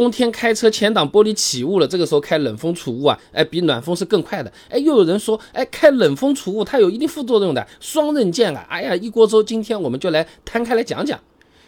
[0.00, 4.50] 冬天开车前挡玻璃起雾了，这个时候开冷风除雾啊，哎，比暖风是更快的。
[4.70, 8.66] 哎，又有人说，哎，开冷风除雾它有一定副作用的，双刃剑啊。
[8.70, 11.20] 哎呀，一锅粥，今天我们就来摊开来讲讲。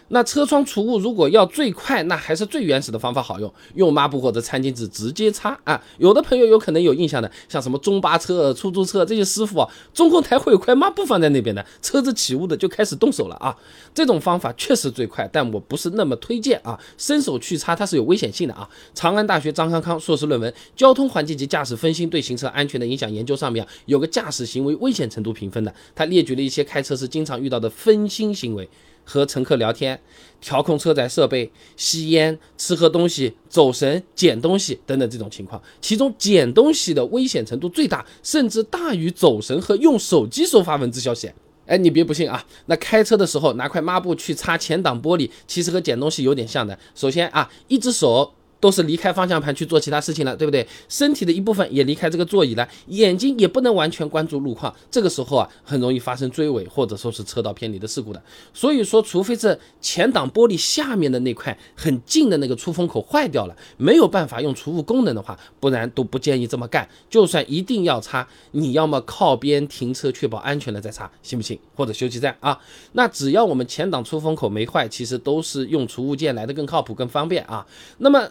[0.09, 5.83] 那车窗除雾如果要最快，那还是最原始的方法好用，用抹布或者餐巾纸直接擦啊。
[5.99, 13.57] 有的朋友有可能有印象的，像什么中巴车、出租车这些师傅啊，中控台会有块抹布放在那边的，车子起雾的就开始动手了啊。
[13.95, 16.79] 这种方法确实最快，但我不是那么推荐啊。
[16.99, 18.69] 伸手去擦它是有危险性的啊。
[18.95, 28.69] 长安大学张康康硕士论文《交通环境及驾驶分心对行车安全的影响研究》上面啊有个驾驶行为危险程度评分的，他列举了一些开车时经常遇到的分心行为。
[29.05, 30.01] 和乘客聊天、
[30.41, 41.31] 调控车载设备、吸烟、吃喝东西、走神、捡东西等等这种情况，其中捡东西的危险程度最大，甚至大于走神和用手机收发文字消息。
[41.67, 46.79] 哎，你别不信啊，那开车的时候拿块抹布去擦前挡玻璃，其实和捡东西有点像的。
[46.95, 48.33] 首先啊，一只手。
[48.63, 50.65] 都是离开方向盘去做其他事情了，对不对？
[50.89, 58.23] 身体的一部分也离开这个座椅了，眼睛也不能完全关注路况，这个时候啊，很容易发生追尾或者说是车道偏离的事故的。
[58.55, 66.89] 所以说，除非是前挡玻璃下面的那块很近的那个出风口坏掉了，没有办法用除雾功能的话，不然都不建议这么干。
[67.11, 71.59] 就算一定要擦，你要么靠边停车确保安全了再擦，行不行？
[71.75, 72.57] 或者休息站啊？
[72.93, 77.67] 那只要我们前挡出风口没坏，其实都是用除雾件来的更靠谱、更方便啊。
[77.99, 78.29] 那么。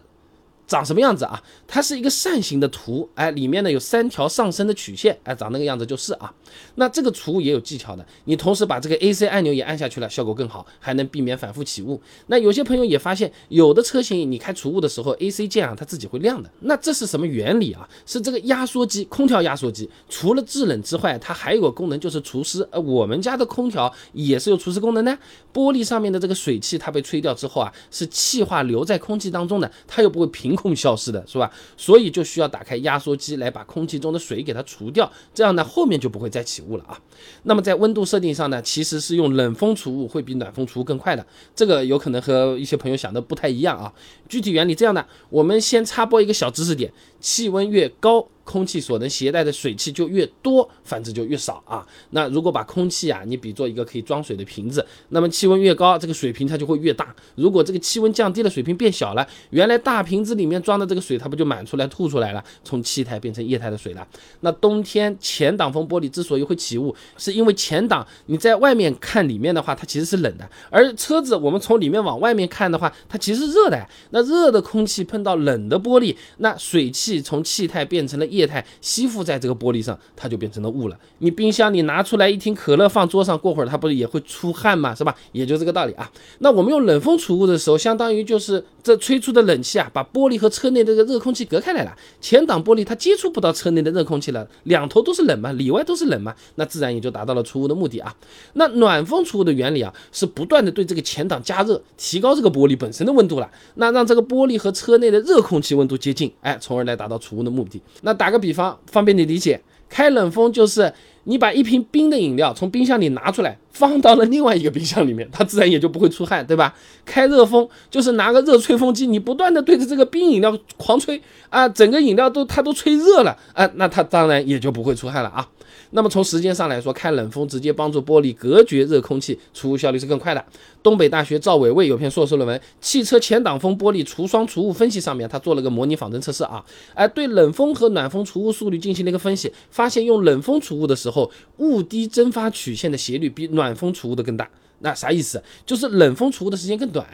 [0.71, 1.43] 长什么样子啊？
[1.67, 6.33] 它是一个扇形的图，哎，里面呢有三条上升的曲线，哎，长那个样子就是啊。
[6.75, 12.01] 那这个除雾也有技巧的，你同时把这个 AC 按钮也按下去了，效果更好，还能避免反复起雾。
[12.27, 16.49] 那有些朋友也发现，有的车型你开除雾的时候，AC 键啊它自己会亮的。
[16.61, 17.87] 那这是什么原理啊？
[18.05, 22.65] 是这个压缩机，空调压缩机，除了制冷之外，它还有个功能就是除湿。
[22.71, 25.17] 呃，我们家的空调也是有除湿功能的。
[25.53, 30.60] 玻璃上面的这个水汽，它被吹掉之后啊，是气化留在空气当中的，它又不会凭空。
[30.61, 31.51] 空消失的是吧？
[31.75, 36.99] 所以就需要打开压缩机来把空气中的水给它除掉，这样呢后面就不会再起雾了啊。
[37.43, 41.25] 那么在温度设定上呢，其实是用冷风除雾会比暖风除雾更快的。
[41.55, 43.91] 这个有可能和一些朋友想的不太一样啊。
[44.29, 48.27] 具体原理这样呢，我们先插播一个小知识点：气温越高。
[48.43, 51.85] 空气所能携带的水汽就越多，反之就越少啊。
[52.11, 57.15] 那如果把空气啊，你比作一个可以装水的瓶子，那么气温越高，这个水瓶它就会越大。
[57.35, 64.07] 如果这个气温降低了，水瓶变小了，原来大瓶子里面装的这个水它不就满出来吐出来了，从气态变成液态的水了。
[64.41, 73.87] 那冬天前挡风玻璃之所以会起雾，是因为前挡你在外面看里面的话，它其实是冷的，而车子我们从里面往外面看的话，它其实是热的。
[74.11, 78.51] 那热的空气碰到冷的玻璃，那水汽从气态变成了液。
[78.51, 80.97] 态吸附在这个玻璃上，它就变成了雾了。
[81.19, 84.93] 你冰箱里拿出来一听可乐放桌上，过会儿它不是也会出汗吗？
[84.93, 85.15] 是吧？
[85.31, 86.11] 也就这个道理啊。
[86.39, 91.95] 那我们用冷风除雾的时候，相当于就是这吹出的冷气啊，把玻璃和车内这个热空气隔开来了。
[92.19, 98.13] 前挡玻璃它接触不到车内的热空气了，两头都是冷嘛，里外都是冷嘛，那自然也就达到了除雾的目的啊。
[98.53, 107.79] 那暖风除雾的原理啊，是不断的对这个前挡加热，提高这个玻璃本身的温度了，那让这个玻璃和车内的热空气温度接近，哎，从而来达到除雾的目的。
[108.01, 109.59] 那打个比方，方便你理解，
[109.89, 110.93] 开冷风就是
[111.25, 113.57] 你把一瓶冰的饮料从冰箱里拿出来。
[113.71, 116.75] 放到了另外一个冰箱里面，它自然也就不会出汗，对吧？
[117.05, 125.47] 开热风就是拿个热吹风机，你不断的对着这个冰饮料狂吹啊，整个饮料都它都吹热了啊，那它当然也就不会出汗了啊。
[125.91, 130.43] 那么从时间上来说，开冷风直接帮助玻璃隔绝热空气，除雾效率是更快的。
[130.83, 144.49] 东北大学赵伟卫有篇硕士论文《汽车前挡风玻璃除霜除雾分析》，上面他做了个模拟仿真测试啊，哎，对冷风和暖风除雾速率进行了一个分析，发现用冷风除雾的时候，后雾滴蒸发曲线的斜率比暖风除雾的更大，
[144.79, 145.43] 那啥意思？
[145.65, 147.05] 就是冷风除雾的时间更短，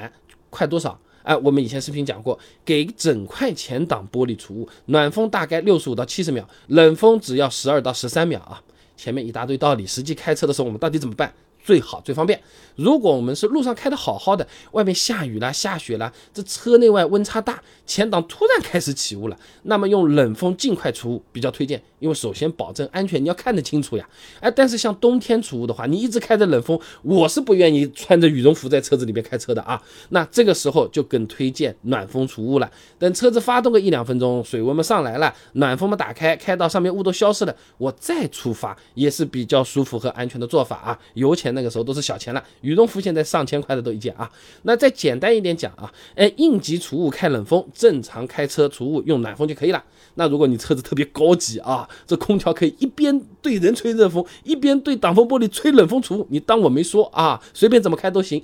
[0.49, 0.97] 快多少？
[1.23, 8.61] 哎，我们以前视频讲过，给整块前挡玻璃除雾，暖风大概六十五到七十秒，冷风只要十二到十三秒啊。
[8.95, 11.33] 前面一大堆道理，实际开车的时候我们到底怎么办？
[11.67, 12.41] 最好最方便。
[12.77, 24.07] 如果我们是路上开的好好的，外面下雨了、下雪了，这车内外温差大，前挡突然开始起雾了，那么用冷风尽快除雾比较推荐，因为首先保证安全，你要看得清楚呀。
[24.39, 29.81] 哎，但是像冬天除雾的话，你一直开着冷风，我是不愿意穿着羽绒服在车子里面开车的啊。
[30.09, 32.71] 那这个时候就更推荐暖风除雾了。
[32.97, 40.99] 等车子发动个一两分钟，水温嘛上来了，暖风嘛打开，开到上面雾都消失了，我再出发也是比较舒服和安全的做法啊。
[41.15, 41.56] 油钱。
[41.57, 44.31] 那个时候都是小钱了，羽绒服现在上千块的都一件啊。
[44.61, 49.83] 那再简单一点讲啊，哎，应急除雾开冷风，正常开车除雾用暖风就可以了。
[50.13, 58.41] 那如果你车子特别高级啊，这空调可以一边对人吹热风，一边对挡风玻璃吹冷风除雾，你当我没说啊，随便怎么开都行。